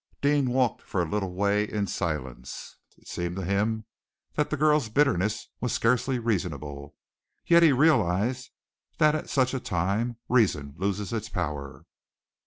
[0.19, 2.77] Deane walked for a little way in silence.
[2.97, 3.85] It seemed to him
[4.33, 6.95] that the girl's bitterness was scarcely reasonable.
[7.45, 8.49] Yet he realized
[8.97, 11.85] that at such a time reason loses its power.